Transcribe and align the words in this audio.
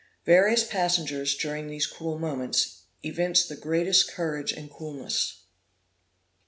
Various 0.25 0.63
passengers, 0.63 1.35
during 1.35 1.67
these 1.67 1.85
cruel 1.85 2.17
moments, 2.17 2.85
evinced 3.03 3.49
the 3.49 3.55
greatest 3.55 4.07
courage 4.09 4.51
and 4.51 4.67
coolness. 4.71 5.43